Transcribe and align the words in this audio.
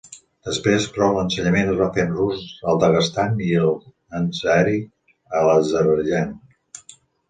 Després, 0.45 0.87
però, 0.95 1.09
l'ensenyament 1.17 1.69
es 1.73 1.77
va 1.83 1.91
fer 1.99 2.07
en 2.07 2.17
rus 2.21 2.43
al 2.73 2.81
Daguestan 2.85 3.39
i 3.51 3.53
en 3.69 3.79
àzeri 4.25 4.85
a 5.43 5.49
l'Azerbaidjan. 5.49 6.39